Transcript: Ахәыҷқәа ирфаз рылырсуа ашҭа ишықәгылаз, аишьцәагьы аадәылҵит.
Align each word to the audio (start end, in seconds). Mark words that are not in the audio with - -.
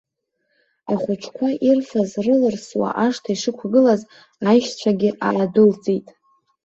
Ахәыҷқәа 0.93 1.47
ирфаз 1.67 2.11
рылырсуа 2.25 2.89
ашҭа 3.05 3.31
ишықәгылаз, 3.35 4.01
аишьцәагьы 4.49 5.09
аадәылҵит. 5.29 6.07